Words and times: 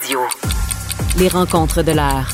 Radio. 0.00 0.20
Les 1.18 1.28
rencontres 1.28 1.82
de 1.82 1.92
l'art. 1.92 2.30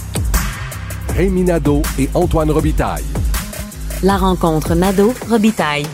Rémi 1.15 1.43
Nadeau 1.43 1.83
et 1.99 2.09
Antoine 2.15 2.51
Robitaille. 2.51 3.05
La 4.03 4.17
rencontre 4.17 4.75
Nadeau-Robitaille. 4.75 5.87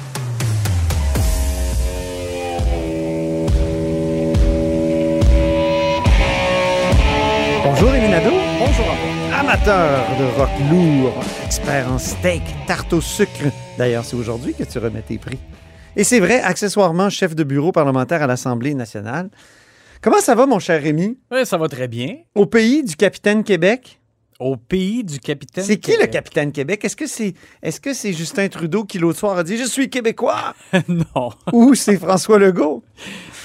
Bonjour 7.65 7.91
Rémi 7.91 8.09
Nadeau. 8.09 8.31
Bonjour 8.59 8.87
Amateur 9.39 10.05
de 10.19 10.25
rock 10.39 10.51
lourd, 10.71 11.25
expert 11.45 11.91
en 11.91 11.99
steak, 11.99 12.43
tarte 12.67 12.93
au 12.93 13.01
sucre. 13.01 13.51
D'ailleurs, 13.79 14.05
c'est 14.05 14.17
aujourd'hui 14.17 14.55
que 14.55 14.65
tu 14.65 14.79
remets 14.79 15.03
tes 15.03 15.19
prix. 15.19 15.39
Et 15.97 16.05
c'est 16.05 16.21
vrai, 16.21 16.41
accessoirement 16.41 17.09
chef 17.09 17.35
de 17.35 17.45
bureau 17.45 17.73
parlementaire 17.73 18.23
à 18.23 18.27
l'Assemblée 18.27 18.75
nationale. 18.75 19.31
Comment 20.03 20.19
ça 20.19 20.35
va, 20.35 20.47
mon 20.47 20.59
cher 20.59 20.83
Rémi? 20.83 21.17
Oui, 21.31 21.47
ça 21.47 21.57
va 21.57 21.69
très 21.69 21.87
bien. 21.87 22.17
Au 22.35 22.45
pays 22.45 22.83
du 22.83 22.97
capitaine 22.97 23.45
Québec? 23.45 24.01
Au 24.41 24.57
pays 24.57 25.05
du 25.05 25.21
capitaine. 25.21 25.63
C'est 25.63 25.77
qui 25.77 25.93
le 25.93 26.09
capitaine 26.09 26.51
Québec? 26.51 26.85
Est-ce 26.85 26.97
que 26.97 27.07
c'est 27.07 27.35
est-ce 27.63 27.79
que 27.79 27.95
c'est 27.95 28.13
Justin 28.13 28.49
Trudeau 28.49 28.83
qui 28.83 28.99
l'autre 28.99 29.21
soir 29.21 29.39
a 29.39 29.45
dit 29.45 29.57
Je 29.57 29.63
suis 29.63 29.89
québécois? 29.89 30.57
non. 30.89 31.31
Ou 31.53 31.77
c'est 31.77 31.99
François 31.99 32.41
Legault? 32.41 32.83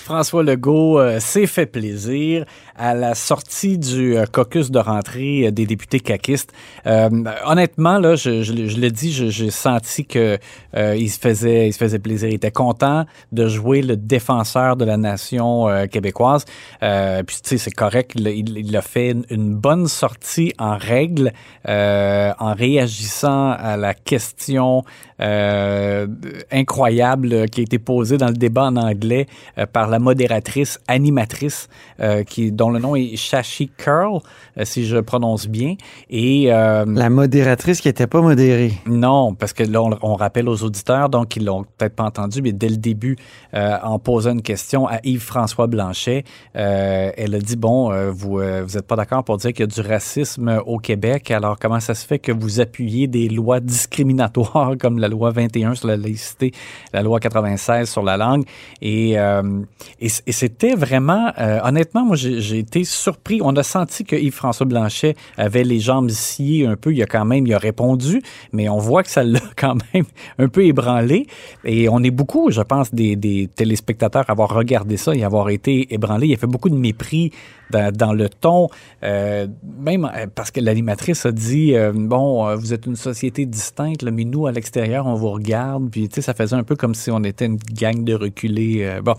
François 0.08 0.41
Legault 0.41 1.00
euh, 1.00 1.19
s'est 1.19 1.47
fait 1.47 1.66
plaisir 1.66 2.45
à 2.77 2.94
la 2.94 3.13
sortie 3.13 3.77
du 3.77 4.16
euh, 4.16 4.25
caucus 4.25 4.72
de 4.72 4.80
rentrée 4.80 5.47
euh, 5.47 5.52
des 5.52 5.66
députés 5.66 5.99
caquistes. 5.99 6.53
Honnêtement, 6.86 7.99
là, 7.99 8.16
je, 8.16 8.41
je, 8.41 8.67
je 8.67 8.80
le 8.80 8.89
dis, 8.89 9.11
j'ai 9.11 9.49
senti 9.49 10.05
que 10.05 10.38
il 10.73 11.09
se 11.09 11.19
faisait, 11.19 11.67
il 11.67 11.73
se 11.73 11.77
faisait 11.77 11.99
plaisir. 11.99 12.30
Il 12.30 12.36
était 12.36 12.52
content 12.52 13.03
de 13.33 13.49
jouer 13.49 13.81
le 13.81 13.97
défenseur 13.97 14.77
de 14.77 14.86
la 14.86 14.95
nation 14.95 15.67
québécoise. 15.91 16.45
Puis 16.80 17.38
tu 17.44 17.49
sais, 17.49 17.58
c'est 17.58 17.71
correct. 17.71 18.14
Il, 18.16 18.77
a 18.77 18.81
fait 18.81 19.11
une, 19.11 19.25
une 19.30 19.55
bonne 19.55 19.88
sortie 19.88 20.53
en 20.58 20.77
règle, 20.77 21.33
en 21.67 22.53
réagissant 22.53 23.52
à 23.52 23.75
la 23.75 23.94
question 23.94 24.83
incroyable 25.19 27.49
qui 27.49 27.61
a 27.61 27.64
été 27.64 27.80
posée 27.80 28.17
dans 28.17 28.27
le 28.27 28.33
débat 28.33 28.66
en 28.66 28.75
anglais 28.77 29.25
par 29.73 29.89
la 29.89 29.97
modératrice, 30.00 30.80
animatrice, 30.88 31.67
euh, 32.00 32.23
qui, 32.23 32.52
dont 32.52 32.70
le 32.70 32.80
nom 32.80 32.95
est 32.95 33.16
Shashi 33.16 33.70
Curl, 33.78 34.20
euh, 34.58 34.66
si 34.66 34.86
je 34.86 34.98
prononce 34.98 35.48
bien. 35.48 35.76
Et 36.09 36.52
euh, 36.52 36.86
La 36.88 37.09
modératrice 37.09 37.81
qui 37.81 37.89
était 37.89 38.08
pas 38.08 38.22
modérée. 38.22 38.73
non, 38.86 39.34
parce 39.34 39.54
que 39.54 39.64
là, 39.64 39.81
on, 39.81 39.98
on 40.02 40.16
rappelle 40.16 40.48
aux 40.50 40.64
auditeurs, 40.64 41.09
donc 41.09 41.36
ils 41.36 41.45
l'ont 41.45 41.64
peut-être 41.78 41.95
pas 41.95 42.04
entendu, 42.04 42.42
mais 42.42 42.52
dès 42.52 42.70
le 42.70 42.78
début, 42.78 43.17
euh, 43.54 43.78
en 43.84 44.00
posant 44.00 44.31
une 44.31 44.42
question 44.42 44.88
à 44.88 45.00
Yves-François 45.04 45.67
Blanchet, 45.67 46.23
euh, 46.56 47.11
elle 47.17 47.36
a 47.36 47.39
dit, 47.39 47.56
bon, 47.56 47.92
euh, 47.92 48.11
vous 48.11 48.39
euh, 48.39 48.64
vous 48.66 48.82
pas 48.82 48.95
d'accord 48.95 49.23
pour 49.23 49.38
dire 49.38 49.52
qu'il 49.52 49.61
y 49.61 49.64
a 49.64 49.67
du 49.67 49.82
racisme 49.82 50.61
au 50.66 50.78
Québec, 50.78 51.32
alors 51.32 51.58
comment 51.59 51.80
ça 51.80 51.95
se 51.95 52.06
fait 52.06 52.20
que 52.20 52.32
vous 52.32 52.59
appuyez 52.59 53.08
des 53.08 53.28
lois 53.30 53.59
discriminatoires 53.59 54.73
comme 54.80 55.00
la 55.00 55.08
loi 55.08 55.32
21 55.32 55.76
sur 55.76 55.88
la 55.88 55.98
laïcité, 55.98 56.52
la 56.94 57.02
loi 57.02 57.20
96 57.20 57.89
sur 57.89 58.04
la 58.04 58.17
langue? 58.17 58.45
Et, 58.82 59.20
euh, 59.20 59.61
et, 59.99 60.09
c'était 60.09 60.75
vraiment, 60.75 61.31
euh, 61.39 61.59
honnêtement, 61.64 62.05
moi, 62.05 62.15
j'ai 62.15 62.59
été 62.59 62.83
surpris. 62.83 63.39
On 63.43 63.55
a 63.55 63.64
senti 63.64 64.03
que 64.03 64.15
Yves-François 64.15 64.65
Blanchet 64.65 65.15
avait 65.37 65.64
les 65.64 65.80
jambes 65.80 66.09
sciées 66.09 66.65
un 66.65 66.75
peu. 66.75 66.93
Il 66.93 67.02
a 67.02 67.05
quand 67.05 67.25
même, 67.25 67.48
il 67.48 67.53
a 67.53 67.58
répondu, 67.58 68.21
mais 68.53 68.70
on 68.70 68.77
voit 68.77 69.03
que 69.03 69.09
ça 69.09 69.23
l'a 69.23 69.39
quand 69.55 69.76
même 69.93 70.05
un 70.37 70.47
peu 70.47 70.65
ébranlé. 70.65 71.27
Et 71.65 71.89
on 71.89 72.03
est 72.03 72.11
beaucoup, 72.11 72.52
je 72.52 72.61
pense, 72.61 72.93
des, 72.93 73.15
des 73.15 73.49
téléspectateurs 73.53 74.26
à 74.27 74.31
avoir 74.31 74.53
regardé 74.53 74.97
ça 74.97 75.15
et 75.15 75.23
avoir 75.23 75.49
été 75.49 75.93
ébranlés. 75.93 76.27
Il 76.27 76.33
a 76.33 76.37
fait 76.37 76.47
beaucoup 76.47 76.70
de 76.70 76.76
mépris 76.76 77.31
dans, 77.70 78.14
le 78.14 78.30
ton, 78.30 78.70
euh, 79.04 79.48
même 79.78 80.05
euh, 80.05 80.28
parce 80.33 80.52
que 80.52 80.60
l'animatrice 80.60 81.26
a 81.26 81.32
dit, 81.32 81.76
euh, 81.76 81.92
bon, 81.94 82.55
vous 82.55 82.73
êtes 82.73 82.86
une 82.86 82.95
société 82.95 83.45
distincte, 83.45 84.04
mais 84.04 84.23
nous, 84.23 84.48
à 84.48 84.52
l'extérieur, 84.52 85.05
on 85.05 85.16
vous 85.16 85.32
regarde. 85.32 85.89
Puis, 85.89 86.08
tu 86.10 86.16
sais, 86.16 86.22
ça 86.22 86.33
faisait 86.33 86.56
un 86.56 86.64
peu 86.64 86.76
comme 86.76 86.95
si 86.95 87.11
on 87.11 87.23
était 87.23 87.45
une 87.45 87.58
gang 87.58 88.04
de 88.04 88.14
reculés. 88.14 89.00
bon. 89.04 89.16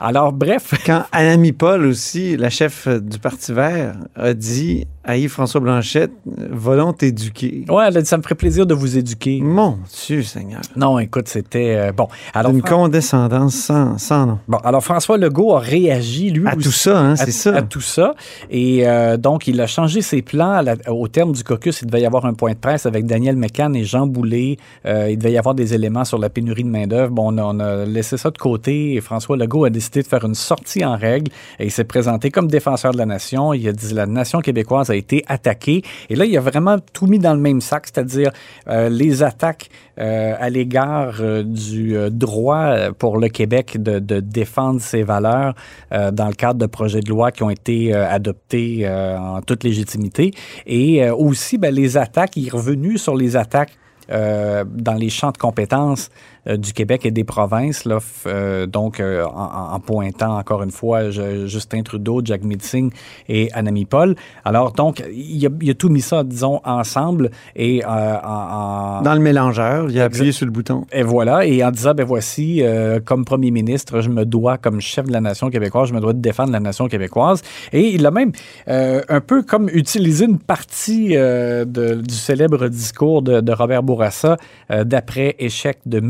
Alors, 0.00 0.32
bref. 0.32 0.72
Quand 0.86 1.04
Anami 1.12 1.52
Paul 1.52 1.84
aussi, 1.84 2.36
la 2.36 2.50
chef 2.50 2.88
du 2.88 3.18
Parti 3.18 3.52
vert, 3.52 3.96
a 4.14 4.34
dit 4.34 4.86
à 5.10 5.16
Yves-François 5.16 5.60
Blanchette, 5.60 6.12
elle 6.36 7.96
a 7.96 8.00
dit, 8.00 8.06
ça 8.06 8.16
me 8.16 8.22
ferait 8.22 8.34
plaisir 8.34 8.66
de 8.66 8.74
vous 8.74 8.96
éduquer. 8.96 9.40
Mon 9.42 9.78
Dieu 10.06 10.22
Seigneur. 10.22 10.60
Non, 10.76 10.98
écoute, 10.98 11.28
c'était 11.28 11.74
euh, 11.76 11.92
bon. 11.92 12.08
Alors, 12.34 12.52
Une 12.52 12.60
Fran- 12.60 12.84
condescendance 12.84 13.54
sans, 13.54 13.98
sans 13.98 14.26
nom. 14.26 14.38
bon, 14.48 14.58
alors 14.58 14.82
François 14.84 15.18
Legault 15.18 15.54
a 15.54 15.58
réagi 15.60 16.30
lui 16.30 16.46
À 16.46 16.54
aussi 16.56 16.64
tout 16.64 16.72
ça, 16.72 16.98
hein, 16.98 17.16
c'est 17.16 17.30
ça. 17.32 17.56
à 17.56 17.62
tout 17.62 17.80
ça. 17.80 18.14
Et 18.50 18.86
euh, 18.88 19.16
donc, 19.16 19.46
il 19.46 19.60
a 19.60 19.66
changé 19.66 20.02
ses 20.02 20.22
plans. 20.22 20.60
la- 20.62 20.76
au 20.92 21.08
terme 21.08 21.32
du 21.32 21.42
caucus, 21.44 21.82
il 21.82 21.86
devait 21.86 22.02
y 22.02 22.06
avoir 22.06 22.26
un 22.26 22.34
point 22.34 22.52
de 22.52 22.58
presse 22.58 22.86
avec 22.86 23.06
Daniel 23.06 23.36
McCann 23.36 23.74
et 23.76 23.84
Jean 23.84 24.06
Boulet. 24.06 24.56
Euh, 24.86 25.08
il 25.10 25.18
devait 25.18 25.32
y 25.32 25.38
avoir 25.38 25.54
des 25.54 25.74
éléments 25.74 26.04
sur 26.04 26.18
la 26.18 26.28
pénurie 26.30 26.64
de 26.64 26.68
main-d'œuvre. 26.68 27.10
Bon, 27.10 27.32
on 27.34 27.38
a, 27.38 27.42
on 27.42 27.58
a 27.60 27.84
laissé 27.84 28.16
ça 28.16 28.30
de 28.30 28.38
côté 28.38 28.94
et 28.94 29.00
François 29.00 29.36
Legault 29.36 29.64
a 29.64 29.70
décidé 29.70 30.02
de 30.02 30.06
faire 30.06 30.24
une 30.24 30.34
sortie 30.34 30.84
en 30.84 30.96
règle 30.96 31.30
et 31.58 31.64
il 31.64 31.70
s'est 31.70 31.84
présenté 31.84 32.30
comme 32.30 32.48
défenseur 32.48 32.92
de 32.92 32.98
la 32.98 33.06
nation. 33.06 33.52
Il 33.52 33.66
a 33.68 33.72
dit 33.72 33.92
la 33.94 34.06
nation 34.06 34.40
québécoise 34.40 34.90
a 34.90 34.96
été 35.00 35.24
attaquée. 35.26 35.82
Et 36.08 36.16
là, 36.16 36.24
il 36.24 36.36
a 36.36 36.40
vraiment 36.40 36.78
tout 36.92 37.06
mis 37.06 37.18
dans 37.18 37.34
le 37.34 37.40
même 37.40 37.60
sac, 37.60 37.86
c'est-à-dire 37.86 38.30
euh, 38.68 38.88
les 38.88 39.22
attaques 39.22 39.68
euh, 39.98 40.34
à 40.38 40.48
l'égard 40.50 41.16
euh, 41.20 41.42
du 41.42 41.96
droit 42.10 42.92
pour 42.98 43.18
le 43.18 43.28
Québec 43.28 43.82
de, 43.82 43.98
de 43.98 44.20
défendre 44.20 44.80
ses 44.80 45.02
valeurs 45.02 45.54
dans 45.90 46.28
le 46.28 46.34
cadre 46.34 46.58
de 46.58 46.66
projets 46.66 47.00
de 47.00 47.08
loi 47.08 47.32
qui 47.32 47.42
ont 47.42 47.50
été 47.50 47.92
adoptés 47.94 48.88
en 48.88 49.40
toute 49.40 49.64
légitimité. 49.64 50.32
Et 50.66 51.08
aussi, 51.10 51.58
ben, 51.58 51.74
les 51.74 51.96
attaques, 51.96 52.36
il 52.36 52.46
est 52.46 52.50
revenu 52.50 52.98
sur 52.98 53.16
les 53.16 53.36
attaques 53.36 53.76
dans 54.08 54.94
les 54.98 55.08
champs 55.08 55.30
de 55.30 55.38
compétences 55.38 56.10
du 56.46 56.72
Québec 56.72 57.04
et 57.06 57.10
des 57.10 57.24
provinces, 57.24 57.84
là, 57.84 57.98
euh, 58.26 58.66
donc 58.66 58.98
euh, 59.00 59.24
en, 59.24 59.78
pointant 59.80 60.38
encore 60.38 60.62
une 60.62 60.70
fois 60.70 61.10
je- 61.10 61.46
Justin 61.46 61.82
Trudeau, 61.82 62.20
Jack 62.24 62.42
Mitzing 62.44 62.90
et 63.28 63.50
Anami 63.52 63.84
Paul. 63.84 64.14
Alors 64.44 64.72
donc, 64.72 65.02
il 65.12 65.46
a, 65.46 65.50
il 65.60 65.70
a 65.70 65.74
tout 65.74 65.88
mis 65.88 66.00
ça, 66.00 66.24
disons, 66.24 66.60
ensemble 66.64 67.30
et 67.56 67.82
euh, 67.84 68.16
en, 68.24 69.02
Dans 69.02 69.14
le 69.14 69.20
mélangeur, 69.20 69.90
il 69.90 70.00
a 70.00 70.04
appuyé 70.04 70.32
sur 70.32 70.46
le 70.46 70.52
bouton. 70.52 70.86
et 70.92 71.02
voilà, 71.02 71.44
et 71.46 71.62
en 71.64 71.70
disant, 71.70 71.94
ben 71.94 72.04
voici, 72.06 72.62
euh, 72.62 73.00
comme 73.04 73.24
premier 73.24 73.50
ministre, 73.50 74.00
je 74.00 74.08
me 74.08 74.24
dois, 74.24 74.58
comme 74.58 74.80
chef 74.80 75.06
de 75.06 75.12
la 75.12 75.20
nation 75.20 75.50
québécoise, 75.50 75.88
je 75.88 75.94
me 75.94 76.00
dois 76.00 76.12
de 76.12 76.20
défendre 76.20 76.52
la 76.52 76.60
nation 76.60 76.88
québécoise. 76.88 77.42
Et 77.72 77.88
il 77.94 78.06
a 78.06 78.10
même 78.10 78.32
euh, 78.68 79.02
un 79.08 79.20
peu 79.20 79.42
comme 79.42 79.68
utilisé 79.72 80.24
une 80.24 80.38
partie 80.38 81.16
euh, 81.16 81.64
de- 81.64 81.94
du 81.96 82.14
célèbre 82.14 82.68
discours 82.68 83.22
de, 83.22 83.40
de 83.40 83.52
Robert 83.52 83.82
Bourassa 83.82 84.36
euh, 84.70 84.84
d'après 84.84 85.36
échec 85.38 85.78
de 85.86 86.00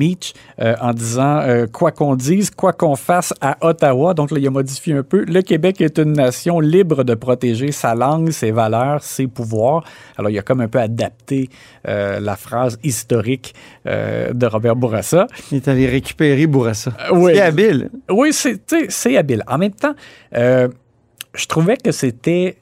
Euh, 0.61 0.75
en 0.81 0.93
disant, 0.93 1.41
euh, 1.41 1.67
quoi 1.67 1.91
qu'on 1.91 2.17
dise, 2.17 2.51
quoi 2.51 2.73
qu'on 2.73 2.97
fasse 2.97 3.33
à 3.41 3.57
Ottawa, 3.61 4.15
donc 4.15 4.31
là, 4.31 4.39
il 4.39 4.47
a 4.47 4.51
modifié 4.51 4.95
un 4.95 5.03
peu, 5.03 5.25
le 5.25 5.43
Québec 5.43 5.81
est 5.81 5.99
une 5.99 6.13
nation 6.13 6.61
libre 6.61 7.05
de 7.05 7.15
protéger 7.15 7.73
sa 7.73 7.95
langue, 7.95 8.31
ses 8.31 8.51
valeurs, 8.51 9.03
ses 9.03 9.27
pouvoirs. 9.27 9.85
Alors, 10.17 10.31
il 10.31 10.39
a 10.39 10.43
comme 10.43 10.61
un 10.61 10.69
peu 10.69 10.81
adapté 10.81 11.49
euh, 11.89 12.21
la 12.21 12.37
phrase 12.37 12.79
historique 12.83 13.55
de 13.85 14.47
Robert 14.47 14.77
Bourassa. 14.77 15.27
Il 15.51 15.57
est 15.57 15.69
allé 15.69 15.87
récupérer 15.87 16.47
Bourassa. 16.47 16.93
oui. 17.13 17.33
C'est 17.35 17.41
habile. 17.41 17.91
Oui, 18.11 18.33
c'est 18.33 19.17
habile. 19.17 19.43
En 19.47 19.59
même 19.59 19.73
temps, 19.73 19.95
je 20.33 21.47
trouvais 21.47 21.77
que 21.77 21.91
c'était 21.91 22.57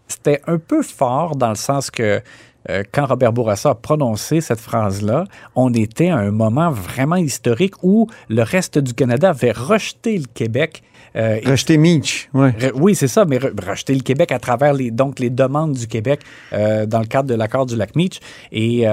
un 0.46 0.58
peu 0.58 0.82
fort 0.82 1.36
dans 1.36 1.50
le 1.50 1.54
sens 1.56 1.90
que 1.90 2.20
euh, 2.70 2.82
quand 2.92 3.06
Robert 3.06 3.32
Bourassa 3.32 3.70
a 3.70 3.74
prononcé 3.74 4.40
cette 4.40 4.60
phrase-là, 4.60 5.24
on 5.56 5.72
était 5.72 6.08
à 6.08 6.16
un 6.18 6.30
moment 6.30 6.70
vraiment 6.70 7.16
historique 7.16 7.74
où 7.82 8.08
le 8.28 8.42
reste 8.42 8.78
du 8.78 8.94
Canada 8.94 9.30
avait 9.30 9.52
rejeté 9.52 10.18
le 10.18 10.24
Québec. 10.32 10.82
euh, 11.16 11.38
et- 11.42 11.48
Rejeter 11.50 11.78
Meach. 11.78 12.28
Ouais. 12.34 12.50
Re- 12.50 12.72
Oui, 12.74 12.94
c'est 12.94 13.08
ça, 13.08 13.24
mais 13.24 13.38
re- 13.38 13.52
rejeter 13.66 13.94
le 13.94 14.02
Québec 14.02 14.30
à 14.32 14.38
travers 14.38 14.74
les, 14.74 14.90
donc 14.90 15.18
les 15.20 15.30
demandes 15.30 15.72
du 15.72 15.86
Québec 15.86 16.20
euh, 16.52 16.84
dans 16.86 17.00
le 17.00 17.06
cadre 17.06 17.28
de 17.28 17.34
l'accord 17.34 17.64
du 17.66 17.76
lac 17.76 17.96
Meach. 17.96 18.20
Et 18.52 18.84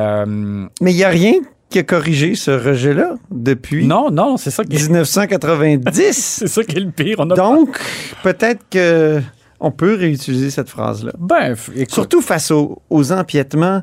Mais 0.82 0.92
il 0.92 0.96
n'y 0.96 1.04
a 1.04 1.10
rien 1.10 1.34
qui 1.70 1.80
a 1.80 1.84
corrigé 1.84 2.36
ce 2.36 2.52
rejet-là 2.52 3.16
depuis 3.32 3.86
non, 3.88 4.10
non, 4.12 4.38
c'est 4.38 4.52
ça 4.52 4.64
qui 4.64 4.78
1990. 4.78 6.12
c'est 6.14 6.48
ça 6.48 6.64
qui 6.64 6.78
est 6.78 6.80
le 6.80 6.92
pire. 6.92 7.18
On 7.20 7.30
a 7.32 7.36
Donc, 7.36 7.78
peut-être 8.24 8.62
que 8.70 9.22
on 9.60 9.72
peut 9.72 9.96
réutiliser 9.96 10.50
cette 10.50 10.70
phrase-là. 10.70 11.12
Ben, 11.18 11.56
Surtout 11.90 12.22
face 12.22 12.52
aux, 12.52 12.82
aux 12.90 13.12
empiètements 13.12 13.82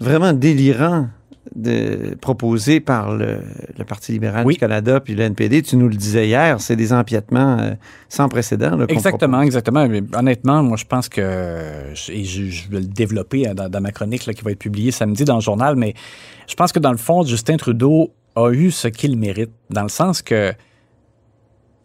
vraiment 0.00 0.32
délirants 0.32 1.08
de, 1.54 2.14
proposés 2.20 2.80
par 2.80 3.14
le, 3.14 3.38
le 3.78 3.84
Parti 3.84 4.12
libéral 4.12 4.44
Oui. 4.44 4.54
du 4.54 4.60
Canada 4.60 5.00
puis 5.00 5.14
le 5.14 5.22
NPD. 5.22 5.62
Tu 5.62 5.76
nous 5.76 5.88
le 5.88 5.94
disais 5.94 6.26
hier, 6.26 6.60
c'est 6.60 6.76
des 6.76 6.92
empiètements 6.92 7.58
euh, 7.60 7.70
sans 8.08 8.28
précédent. 8.28 8.76
là, 8.76 8.84
Exactement, 8.88 9.40
exactement. 9.42 9.86
Mais 9.88 10.02
honnêtement, 10.14 10.62
moi, 10.62 10.76
je 10.76 10.84
pense 10.84 11.08
que, 11.08 11.22
et 12.10 12.24
je, 12.24 12.44
je 12.50 12.68
vais 12.68 12.80
le 12.80 12.86
développer 12.86 13.48
hein, 13.48 13.54
dans, 13.54 13.68
dans 13.68 13.80
ma 13.80 13.92
chronique 13.92 14.26
là, 14.26 14.34
qui 14.34 14.42
va 14.42 14.50
être 14.50 14.58
publiée 14.58 14.90
samedi 14.90 15.24
dans 15.24 15.36
le 15.36 15.40
journal, 15.40 15.76
mais 15.76 15.94
je 16.48 16.54
pense 16.54 16.72
que 16.72 16.78
dans 16.80 16.92
le 16.92 16.98
fond, 16.98 17.22
Justin 17.22 17.56
Trudeau 17.56 18.12
a 18.34 18.50
eu 18.50 18.70
ce 18.70 18.88
qu'il 18.88 19.16
mérite, 19.16 19.52
dans 19.70 19.82
le 19.84 19.88
sens 19.88 20.20
que 20.22 20.52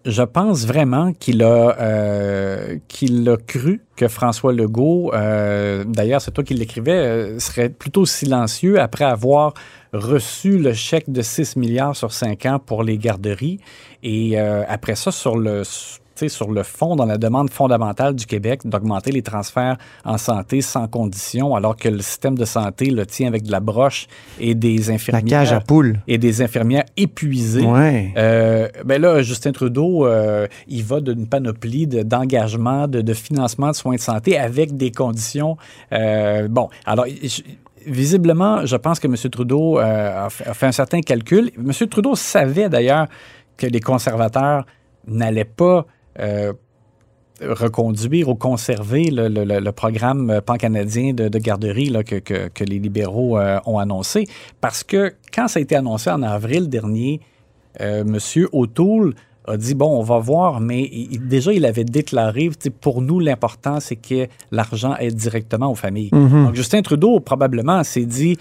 je 0.06 0.24
pense 0.24 0.66
vraiment 0.66 1.14
qu'il 1.14 1.44
a, 1.44 1.78
euh, 1.80 2.78
qu'il 2.88 3.28
a 3.30 3.38
cru 3.38 3.82
que 3.96 4.08
François 4.08 4.54
Legault, 4.54 5.12
euh, 5.14 5.84
d'ailleurs, 5.86 6.22
c'est 6.22 6.32
toi 6.32 6.44
qui 6.44 6.54
l'écrivais, 6.54 6.92
euh, 6.92 7.40
serait 7.40 7.70
plutôt 7.70 8.06
silencieux 8.06 8.80
après 8.80 9.06
avoir 9.06 9.54
reçu 9.94 10.58
le 10.58 10.74
chèque 10.74 11.12
de 11.12 11.22
6 11.22 11.56
milliards 11.56 11.96
sur 11.96 12.12
5 12.12 12.46
ans 12.46 12.60
pour 12.60 12.84
les 12.84 12.98
garderies. 12.98 13.60
Et 14.04 14.40
après 14.40 14.96
ça, 14.96 15.12
sur 15.12 15.38
le, 15.38 15.64
sur 16.30 16.52
le 16.52 16.64
fond, 16.64 16.96
dans 16.96 17.06
la 17.06 17.18
demande 17.18 17.50
fondamentale 17.50 18.16
du 18.16 18.26
Québec 18.26 18.62
d'augmenter 18.66 19.12
les 19.12 19.22
transferts 19.22 19.78
en 20.06 20.18
santé 20.18 20.62
sans 20.62 20.88
condition, 20.88 21.56
alors 21.56 21.76
que 21.76 21.90
le 21.90 22.00
système 22.02 22.38
de 22.38 22.46
santé 22.46 22.86
le 22.90 23.06
tient 23.06 23.28
avec 23.28 23.44
de 23.44 23.52
la 23.52 23.60
broche 23.60 24.08
et 24.40 24.56
des 24.56 24.78
La 24.78 24.94
infirmières, 24.96 25.26
cage 25.40 25.54
à 25.54 25.60
poules. 25.60 26.00
et 26.08 26.18
des 26.18 26.42
infirmières 26.42 26.86
épuisées. 26.98 27.66
Ouais. 27.66 28.14
Euh, 28.18 28.68
ben 28.86 29.02
là, 29.02 29.22
Justin 29.22 29.52
Trudeau, 29.52 30.06
euh, 30.06 30.48
il 30.68 30.84
va 30.84 31.00
d'une 31.02 31.28
panoplie 31.28 31.88
de- 31.88 32.04
d'engagement, 32.04 32.88
de, 32.88 33.02
de 33.02 33.14
financement 33.14 33.70
de 33.70 33.76
soins 33.76 33.96
de 33.96 34.00
santé 34.00 34.38
avec 34.38 34.76
des 34.78 34.92
conditions. 34.92 35.58
euh, 35.94 36.48
bon, 36.48 36.70
alors, 36.86 37.06
je- 37.08 37.42
visiblement, 37.86 38.66
je 38.66 38.76
pense 38.76 39.00
que 39.00 39.08
M. 39.08 39.16
Trudeau 39.32 39.80
euh, 39.80 40.26
a, 40.26 40.30
fait, 40.30 40.46
a 40.48 40.54
fait 40.54 40.68
un 40.68 40.72
certain 40.72 41.02
calcul. 41.02 41.52
M. 41.58 41.72
Trudeau 41.90 42.16
savait 42.16 42.70
d'ailleurs 42.70 43.08
que 43.58 43.66
les 43.68 43.80
conservateurs 43.80 44.66
n'allaient 45.08 45.46
pas. 45.46 45.86
Euh, 46.20 46.54
reconduire 47.42 48.30
ou 48.30 48.36
conserver 48.36 49.06
le, 49.10 49.28
le- 49.28 49.60
le- 49.60 49.72
programme 49.72 50.42
pan-canadien 50.46 51.14
de, 51.14 51.28
de 51.28 51.40
garderie 51.40 51.90
là, 51.90 52.04
que, 52.04 52.16
que- 52.18 52.50
que 52.50 52.64
les 52.64 52.78
libéraux 52.80 53.38
euh, 53.40 53.60
ont 53.66 53.80
annoncé. 53.80 54.26
Parce 54.60 54.84
que 54.84 55.14
quand 55.34 55.48
ça 55.48 55.60
a 55.60 55.62
été 55.62 55.76
annoncé 55.76 56.10
en 56.12 56.22
avril 56.22 56.70
dernier, 56.70 57.20
euh, 57.80 58.04
Monsieur 58.04 58.48
O'Toole 58.52 59.16
a 59.48 59.58
dit 59.58 59.74
bon, 59.74 59.88
on 60.00 60.04
va 60.04 60.20
voir, 60.20 60.60
mais 60.60 60.84
il- 60.92 61.28
déjà 61.28 61.52
il 61.52 61.66
avait 61.66 61.84
déclaré, 61.84 62.52
pour 62.80 63.02
nous 63.02 63.20
l'important 63.20 63.80
c'est 63.80 63.96
que 63.96 64.28
l'argent 64.52 64.96
aide 65.00 65.16
directement 65.16 65.72
aux 65.72 65.76
familles. 65.76 66.12
Donc 66.46 66.54
Justin 66.56 66.84
Trudeau 66.84 67.20
probablement 67.22 67.84
s'est 67.84 68.06
dit 68.06 68.38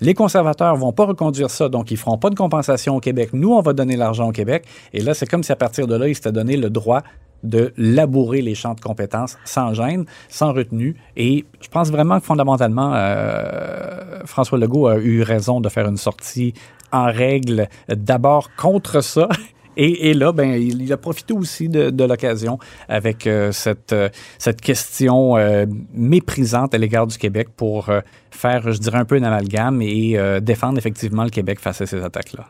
les 0.00 0.14
conservateurs 0.14 0.76
vont 0.76 0.92
pas 0.92 1.04
reconduire 1.04 1.50
ça, 1.50 1.68
donc 1.68 1.90
ils 1.90 1.96
feront 1.96 2.18
pas 2.18 2.30
de 2.30 2.34
compensation 2.34 2.96
au 2.96 3.00
Québec. 3.00 3.30
Nous, 3.32 3.52
on 3.52 3.60
va 3.60 3.72
donner 3.72 3.96
l'argent 3.96 4.28
au 4.28 4.32
Québec. 4.32 4.64
Et 4.92 5.00
là, 5.00 5.14
c'est 5.14 5.26
comme 5.26 5.42
si 5.42 5.52
à 5.52 5.56
partir 5.56 5.86
de 5.86 5.94
là, 5.94 6.08
il 6.08 6.14
s'était 6.14 6.32
donné 6.32 6.56
le 6.56 6.70
droit 6.70 7.02
de 7.42 7.72
labourer 7.76 8.40
les 8.40 8.54
champs 8.54 8.74
de 8.74 8.80
compétences 8.80 9.36
sans 9.44 9.74
gêne, 9.74 10.06
sans 10.28 10.52
retenue. 10.52 10.96
Et 11.16 11.44
je 11.60 11.68
pense 11.68 11.90
vraiment 11.90 12.18
que 12.18 12.24
fondamentalement, 12.24 12.92
euh, 12.94 14.20
François 14.24 14.58
Legault 14.58 14.86
a 14.86 14.96
eu 14.96 15.22
raison 15.22 15.60
de 15.60 15.68
faire 15.68 15.86
une 15.86 15.98
sortie 15.98 16.54
en 16.90 17.04
règle 17.04 17.68
d'abord 17.88 18.50
contre 18.56 19.02
ça. 19.02 19.28
Et, 19.76 20.10
et 20.10 20.14
là, 20.14 20.32
ben, 20.32 20.50
il, 20.52 20.82
il 20.82 20.92
a 20.92 20.96
profité 20.96 21.34
aussi 21.34 21.68
de, 21.68 21.90
de 21.90 22.04
l'occasion 22.04 22.58
avec 22.88 23.26
euh, 23.26 23.52
cette, 23.52 23.92
euh, 23.92 24.08
cette 24.38 24.60
question 24.60 25.36
euh, 25.36 25.66
méprisante 25.92 26.74
à 26.74 26.78
l'égard 26.78 27.06
du 27.06 27.18
Québec 27.18 27.48
pour 27.56 27.90
faire, 28.30 28.72
je 28.72 28.78
dirais, 28.78 28.98
un 28.98 29.04
peu 29.04 29.16
un 29.16 29.22
amalgame 29.22 29.80
et 29.82 30.18
défendre 30.42 30.78
effectivement 30.78 31.24
le 31.24 31.30
Québec 31.30 31.60
face 31.60 31.80
à 31.80 31.86
ces 31.86 32.02
attaques-là. 32.02 32.46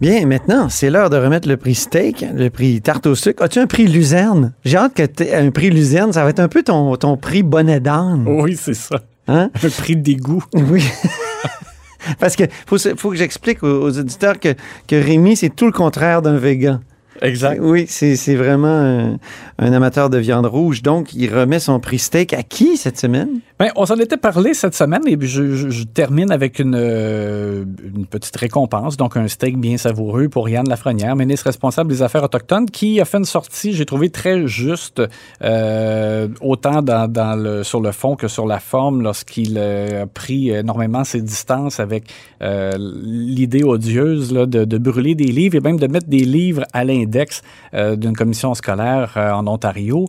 Bien, 0.00 0.26
maintenant, 0.26 0.68
c'est 0.68 0.90
l'heure 0.90 1.10
de 1.10 1.16
remettre 1.16 1.48
le 1.48 1.56
prix 1.56 1.74
steak, 1.74 2.24
le 2.34 2.50
prix 2.50 2.80
tarte 2.80 3.06
au 3.06 3.14
sucre. 3.14 3.42
As-tu 3.42 3.58
un 3.58 3.66
prix 3.66 3.86
luzerne? 3.86 4.52
J'ai 4.64 4.76
hâte 4.76 4.94
que 4.94 5.04
tu 5.04 5.24
un 5.32 5.50
prix 5.50 5.70
luzerne. 5.70 6.12
Ça 6.12 6.22
va 6.24 6.30
être 6.30 6.40
un 6.40 6.48
peu 6.48 6.62
ton, 6.62 6.96
ton 6.96 7.16
prix 7.16 7.42
bonnet 7.42 7.80
d'âne. 7.80 8.24
Oui, 8.26 8.56
c'est 8.56 8.74
ça. 8.74 9.00
Hein? 9.26 9.50
Un 9.62 9.68
prix 9.70 9.96
dégoût. 9.96 10.44
Oui. 10.54 10.84
Parce 12.18 12.36
que 12.36 12.44
faut, 12.66 12.78
faut 12.96 13.10
que 13.10 13.16
j'explique 13.16 13.62
aux, 13.62 13.82
aux 13.82 13.98
auditeurs 13.98 14.38
que, 14.38 14.54
que 14.86 14.96
Rémi, 14.96 15.36
c'est 15.36 15.54
tout 15.54 15.66
le 15.66 15.72
contraire 15.72 16.22
d'un 16.22 16.36
végan. 16.36 16.80
Exact. 17.22 17.58
Oui, 17.60 17.86
c'est 17.88 18.16
c'est 18.16 18.36
vraiment 18.36 18.68
un, 18.68 19.18
un 19.58 19.72
amateur 19.72 20.08
de 20.08 20.18
viande 20.18 20.46
rouge. 20.46 20.82
Donc, 20.82 21.14
il 21.14 21.34
remet 21.34 21.58
son 21.58 21.80
prix 21.80 21.98
steak 21.98 22.32
à 22.32 22.42
qui 22.42 22.76
cette 22.76 22.98
semaine? 22.98 23.40
Ben, 23.58 23.72
on 23.74 23.86
s'en 23.86 23.96
était 23.96 24.16
parlé 24.16 24.54
cette 24.54 24.76
semaine 24.76 25.02
et 25.08 25.16
je, 25.20 25.52
je- 25.56 25.68
je 25.68 25.82
termine 25.82 26.30
avec 26.30 26.60
une, 26.60 26.76
euh, 26.78 27.64
une 27.82 28.06
petite 28.06 28.36
récompense, 28.36 28.96
donc 28.96 29.16
un 29.16 29.26
steak 29.26 29.58
bien 29.58 29.76
savoureux 29.76 30.28
pour 30.28 30.48
Yann 30.48 30.68
Lafrenière, 30.68 31.16
ministre 31.16 31.46
responsable 31.46 31.90
des 31.90 32.00
Affaires 32.02 32.22
autochtones, 32.22 32.66
qui 32.70 33.00
a 33.00 33.04
fait 33.04 33.18
une 33.18 33.24
sortie, 33.24 33.72
j'ai 33.72 33.84
trouvé 33.84 34.10
très 34.10 34.46
juste, 34.46 35.02
euh, 35.42 36.28
autant 36.40 36.82
dans, 36.82 37.10
dans 37.10 37.34
le, 37.34 37.64
sur 37.64 37.80
le 37.80 37.90
fond 37.90 38.14
que 38.14 38.28
sur 38.28 38.46
la 38.46 38.60
forme, 38.60 39.02
lorsqu'il 39.02 39.56
euh, 39.58 40.04
a 40.04 40.06
pris 40.06 40.50
énormément 40.50 41.02
ses 41.02 41.20
distances 41.20 41.80
avec 41.80 42.04
euh, 42.42 42.70
l'idée 42.78 43.64
odieuse 43.64 44.32
là, 44.32 44.46
de, 44.46 44.64
de 44.66 44.78
brûler 44.78 45.16
des 45.16 45.32
livres 45.32 45.56
et 45.56 45.60
même 45.60 45.80
de 45.80 45.88
mettre 45.88 46.06
des 46.06 46.24
livres 46.24 46.62
à 46.72 46.84
l'index 46.84 47.42
euh, 47.74 47.96
d'une 47.96 48.14
commission 48.14 48.54
scolaire 48.54 49.14
en 49.16 49.48
Ontario 49.48 50.06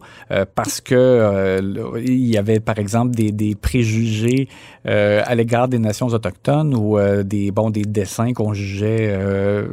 parce 0.54 0.82
que 0.82 1.60
il 1.98 2.28
y 2.28 2.38
avait 2.38 2.60
par 2.60 2.78
exemple 2.78 3.16
des, 3.16 3.32
des 3.40 3.56
préjugés 3.56 4.50
euh, 4.86 5.22
à 5.26 5.34
l'égard 5.34 5.68
des 5.70 5.80
nations 5.80 6.08
autochtones 6.08 6.76
ou 6.76 6.98
euh, 6.98 7.24
des 7.24 7.52
bon 7.52 7.70
des 7.70 7.84
dessins 7.84 8.34
qu'on 8.34 8.54
jugeait 8.54 9.10
euh, 9.12 9.66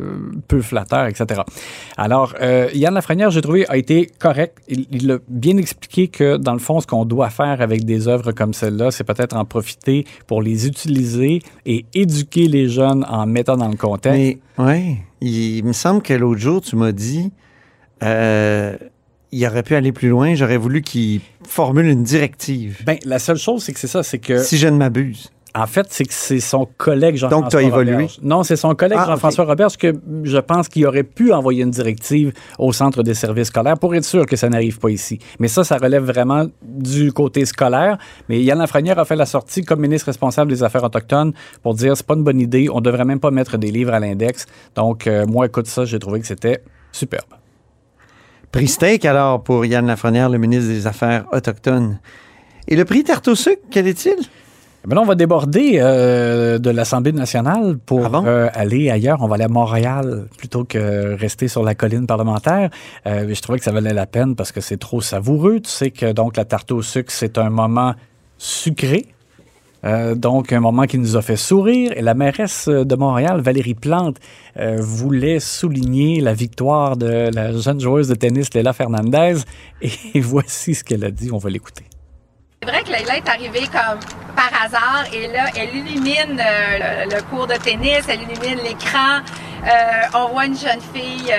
peu 0.47 0.63
flatteurs, 0.63 1.07
etc. 1.07 1.43
Alors 1.97 2.35
Yann 2.75 2.95
Lafrenière, 2.95 3.31
j'ai 3.31 3.43
trouvé 3.43 3.67
a 3.69 3.77
été 3.77 4.09
correct. 4.19 4.59
Il, 4.69 4.87
il 4.91 5.11
a 5.11 5.19
bien 5.29 5.57
expliqué 5.57 6.09
que 6.09 6.37
dans 6.37 6.53
le 6.53 6.61
fond, 6.61 6.81
ce 6.81 6.87
qu'on 6.87 7.05
doit 7.05 7.31
faire 7.31 7.61
avec 7.61 7.85
des 7.85 8.09
œuvres 8.09 8.33
comme 8.33 8.55
celle-là, 8.55 8.91
c'est 8.91 9.05
peut-être 9.05 9.37
en 9.37 9.45
profiter 9.45 10.07
pour 10.27 10.41
les 10.43 10.67
utiliser 10.67 11.43
et 11.65 11.85
éduquer 11.93 12.47
les 12.47 12.69
jeunes 12.69 13.05
en 13.09 13.27
mettant 13.27 13.57
dans 13.57 13.69
le 13.69 13.77
contexte. 13.77 14.39
Mais, 14.59 14.65
ouais, 14.65 14.97
il, 15.21 15.65
me 15.65 15.73
semble 15.73 16.03
que 16.03 16.15
l'autre 16.15 16.41
jour, 16.41 16.61
tu 16.61 16.77
m'as 16.77 16.93
dit, 16.93 17.33
il 19.37 19.47
aurait 19.47 19.63
pu 19.63 19.75
aller 19.75 19.93
plus 19.93 20.09
loin. 20.09 20.35
J'aurais 20.35 20.57
voulu 20.57 20.83
qu'il 20.83 21.21
formule 21.47 21.87
une 21.87 22.03
directive. 22.03 22.83
Ben, 22.85 22.97
la 23.05 23.19
seule 23.19 23.37
chose, 23.37 23.63
c'est 23.65 23.73
que 23.73 23.79
c'est 23.79 23.87
ça, 23.87 24.03
c'est 24.03 24.19
que 24.19 24.39
Si 24.39 24.57
je 24.57 24.69
ne 24.69 24.77
m'abuse. 24.77 25.31
En 25.55 25.67
fait, 25.67 25.87
c'est 25.89 26.05
que 26.05 26.13
c'est 26.13 26.41
son 26.41 26.69
collègue 26.77 27.17
Jean-François 27.17 27.43
Donc, 27.43 27.51
t'as 27.51 27.63
évolué? 27.63 27.93
Roberge. 27.95 28.19
Non, 28.23 28.43
c'est 28.43 28.57
son 28.57 28.75
collègue 28.75 28.99
Ah, 29.01 29.07
Jean-François 29.07 29.47
Roberge 29.47 29.79
que 29.79 29.95
je 30.25 30.37
pense 30.37 30.69
qu'il 30.69 30.87
aurait 30.87 31.03
pu 31.03 31.33
envoyer 31.33 31.63
une 31.63 31.71
directive 31.71 32.33
au 32.59 32.75
centre 32.75 33.03
des 33.03 33.15
services 33.15 33.49
scolaires 33.49 33.79
pour 33.79 33.95
être 33.95 34.05
sûr 34.05 34.27
que 34.27 34.37
ça 34.37 34.51
n'arrive 34.51 34.79
pas 34.79 34.91
ici. 34.91 35.19
Mais 35.39 35.49
ça, 35.49 35.65
ça 35.65 35.79
relève 35.79 36.05
vraiment 36.05 36.45
du 36.63 37.11
côté 37.11 37.47
scolaire. 37.47 37.97
Mais 38.29 38.43
Yann 38.43 38.59
Lafrenière 38.59 38.99
a 38.99 39.07
fait 39.07 39.17
la 39.17 39.25
sortie 39.25 39.63
comme 39.63 39.81
ministre 39.81 40.07
responsable 40.07 40.51
des 40.51 40.63
Affaires 40.63 40.85
autochtones 40.85 41.33
pour 41.63 41.73
dire 41.73 41.97
c'est 41.97 42.07
pas 42.07 42.15
une 42.15 42.25
bonne 42.25 42.41
idée, 42.41 42.69
on 42.71 42.83
devrait 42.83 43.07
même 43.07 43.21
pas 43.21 43.31
mettre 43.31 43.57
des 43.57 43.71
livres 43.71 43.95
à 43.95 44.01
l'index. 44.01 44.45
Donc, 44.75 45.07
euh, 45.07 45.25
moi, 45.27 45.47
écoute 45.47 45.69
ça, 45.69 45.87
j'ai 45.87 45.99
trouvé 45.99 46.21
que 46.21 46.27
c'était 46.27 46.61
superbe. 46.93 47.25
Prix 48.53 48.69
steak, 48.69 49.05
alors, 49.05 49.43
pour 49.43 49.65
Yann 49.67 49.87
Lafrenière, 49.87 50.29
le 50.29 50.39
ministre 50.39 50.69
des 50.71 50.87
Affaires 50.87 51.27
autochtones. 51.33 51.99
Et 52.69 52.77
le 52.77 52.85
prix 52.85 53.05
tarte 53.05 53.29
au 53.29 53.35
sucre, 53.35 53.63
quel 53.71 53.87
est-il? 53.87 54.17
Mais 54.89 54.95
là, 54.95 55.01
on 55.01 55.05
va 55.05 55.17
déborder 55.17 55.79
euh, 55.81 56.59
de 56.59 56.71
l'Assemblée 56.71 57.11
nationale 57.13 57.77
pour 57.85 58.07
Ah 58.07 58.09
bon? 58.09 58.25
euh, 58.25 58.49
aller 58.55 58.89
ailleurs. 58.89 59.19
On 59.21 59.27
va 59.27 59.35
aller 59.35 59.45
à 59.45 59.49
Montréal 59.49 60.27
plutôt 60.39 60.65
que 60.65 61.15
rester 61.17 61.49
sur 61.49 61.65
la 61.65 61.75
colline 61.75 62.07
parlementaire. 62.07 62.71
Euh, 63.07 63.33
je 63.35 63.41
trouvais 63.43 63.59
que 63.59 63.65
ça 63.65 63.73
valait 63.73 63.93
la 63.93 64.07
peine 64.07 64.37
parce 64.37 64.53
que 64.53 64.61
c'est 64.61 64.77
trop 64.77 65.01
savoureux. 65.01 65.59
Tu 65.61 65.71
sais 65.71 65.91
que 65.91 66.13
donc 66.13 66.37
la 66.37 66.45
tarte 66.45 66.71
au 66.71 66.83
sucre, 66.83 67.11
c'est 67.13 67.37
un 67.37 67.51
moment 67.51 67.95
sucré. 68.39 69.07
Euh, 69.87 70.15
donc, 70.15 70.53
un 70.53 70.61
moment 70.61 70.85
qui 70.85 70.99
nous 70.99 71.17
a 71.17 71.23
fait 71.23 71.37
sourire. 71.37 71.93
Et 71.95 72.03
la 72.03 72.15
mairesse 72.15 72.69
de 72.69 72.97
Montréal, 72.97 73.41
Valérie 73.41 73.75
Plante, 73.75 74.17
euh, 74.59 74.77
voulait 74.81 75.41
souligner 75.41 76.21
la 76.21 76.35
victoire 76.35 76.97
de 76.97 77.31
la 77.33 77.53
jeune 77.53 77.81
joueuse 77.81 78.09
de 78.09 78.15
tennis, 78.15 78.53
Léla 78.53 78.73
Fernandez. 78.73 79.37
Et 79.81 80.21
voici 80.21 80.75
ce 80.75 80.83
qu'elle 80.83 81.05
a 81.05 81.11
dit. 81.11 81.31
On 81.33 81.39
va 81.39 81.51
l'écouter. 81.51 81.85
C'est 82.63 82.71
vrai 82.71 82.83
que 82.83 82.89
Leila 82.89 83.19
est 83.19 83.29
arrivée 83.29 83.67
comme 83.67 84.01
par 84.35 84.51
hasard 84.65 85.05
et 85.13 85.29
là, 85.29 85.45
elle 85.57 85.77
illumine 85.77 86.41
euh, 86.41 87.05
le, 87.05 87.23
cours 87.31 87.47
de 87.47 87.55
tennis, 87.55 88.03
elle 88.09 88.23
illumine 88.23 88.59
l'écran. 88.65 89.21
On 90.15 90.33
voit 90.33 90.47
une 90.47 90.57
jeune 90.57 90.81
fille 90.93 91.33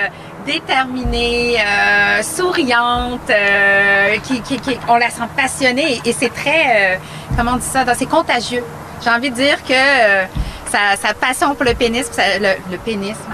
déterminée, 0.52 1.56
euh, 1.60 2.22
souriante, 2.22 3.28
euh, 3.30 4.16
qui, 4.24 4.40
qui, 4.40 4.58
qui- 4.58 4.78
on 4.88 4.96
la 4.96 5.10
sent 5.10 5.28
passionnée 5.36 6.00
et 6.04 6.12
c'est 6.12 6.32
très, 6.32 6.94
euh, 6.94 6.96
comment 7.36 7.52
on 7.52 7.56
dit 7.58 7.66
ça, 7.66 7.84
c'est 7.94 8.06
contagieux. 8.06 8.64
J'ai 9.04 9.10
envie 9.10 9.30
de 9.30 9.34
dire 9.36 9.62
que 9.62 9.72
euh, 9.74 10.24
sa, 10.72 10.96
sa 10.96 11.12
passion 11.14 11.54
pour 11.54 11.64
le 11.64 11.74
pénis, 11.74 12.06
ça- 12.10 12.38
le, 12.38 12.52
le 12.72 12.78
pénis. 12.78 13.16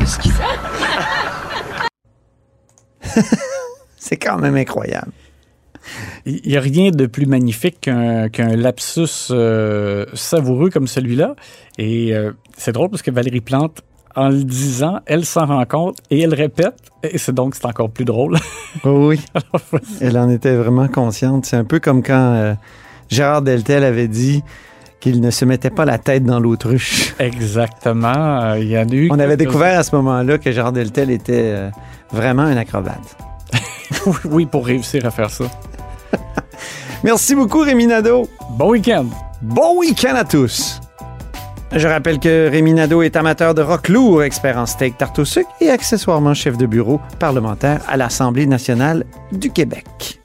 C'est 3.97 4.17
quand 4.17 4.39
même 4.39 4.57
incroyable. 4.57 5.13
Il 6.27 6.41
n'y 6.47 6.57
a 6.57 6.61
rien 6.61 6.91
de 6.91 7.07
plus 7.07 7.27
magnifique 7.27 7.81
qu'un 7.83 8.57
lapsus 8.57 9.29
euh, 9.31 10.07
savoureux 10.15 10.71
comme 10.71 10.87
celui-là. 10.87 11.35
Et 11.79 12.15
euh, 12.15 12.33
c'est 12.57 12.73
drôle 12.73 12.89
parce 12.91 13.03
que 13.03 13.11
Valérie 13.11 13.41
Plante, 13.43 13.83
en 14.17 14.29
le 14.29 14.45
disant, 14.45 15.01
elle 15.07 15.25
s'en 15.25 15.47
rend 15.47 15.65
compte 15.65 15.99
et 16.11 16.21
elle 16.21 16.35
répète. 16.35 16.77
Et 17.03 17.19
c'est 17.19 17.33
donc 17.33 17.55
c'est 17.55 17.67
encore 17.67 17.91
plus 17.91 18.05
drôle. 18.05 18.39
oui. 18.85 19.21
elle 20.01 20.19
en 20.19 20.31
était 20.31 20.55
vraiment 20.55 20.89
consciente. 20.89 21.47
C'est 21.47 21.57
un 21.57 21.65
peu 21.65 21.81
comme 21.81 22.03
quand 22.03 22.35
euh, 22.35 22.55
Gérard 23.09 23.43
Deltel 23.43 23.85
avait 23.85 24.09
dit 24.09 24.43
qu'il 25.01 25.21
ne 25.21 25.31
se 25.31 25.45
mettait 25.45 25.71
pas 25.71 25.85
la 25.85 25.99
tête 25.99 26.25
dans 26.25 26.41
l'autruche. 26.41 27.15
Exactement. 27.19 28.55
Il 28.55 28.69
y 28.69 28.77
a 28.77 28.85
eu 28.85 29.09
On 29.11 29.19
avait 29.19 29.37
découvert 29.37 29.79
à 29.79 29.83
ce 29.83 29.95
moment-là 29.97 30.39
que 30.39 30.51
Gérard 30.51 30.73
Deltel 30.73 31.11
était 31.11 31.71
vraiment 32.11 32.43
un 32.43 32.57
acrobate. 32.57 33.17
oui, 34.25 34.47
pour 34.47 34.67
réussir 34.67 35.05
à 35.05 35.11
faire 35.11 35.31
ça. 35.31 35.45
Merci 37.03 37.35
beaucoup, 37.35 37.61
Rémi 37.61 37.87
Nadeau. 37.87 38.27
Bon 38.53 38.71
week-end. 38.71 39.07
Bon 39.43 39.79
week-end 39.79 40.15
à 40.15 40.25
tous. 40.25 40.81
Je 41.77 41.89
rappelle 41.89 42.21
que 42.21 42.49
Rémi 42.49 42.73
Nadeau 42.73 43.03
est 43.03 43.17
amateur 43.17 43.53
de 43.53 43.61
rock 43.61 43.89
lourd, 43.89 44.23
expert 44.23 44.57
en 44.59 44.65
steak 44.65 44.97
tarte 44.97 45.19
au 45.19 45.25
sucre 45.25 45.51
et 45.61 45.71
accessoirement 45.71 46.33
chef 46.33 46.57
de 46.57 46.67
bureau 46.67 47.01
parlementaire 47.19 47.81
à 47.89 47.97
l'Assemblée 47.97 48.47
nationale 48.47 49.05
du 49.33 49.51
Québec. 49.51 50.21